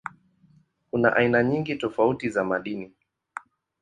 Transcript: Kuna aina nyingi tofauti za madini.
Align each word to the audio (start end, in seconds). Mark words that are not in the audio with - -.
Kuna 0.91 1.15
aina 1.15 1.43
nyingi 1.43 1.75
tofauti 1.75 2.29
za 2.29 2.43
madini. 2.43 2.93